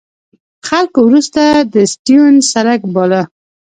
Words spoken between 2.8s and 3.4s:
باله.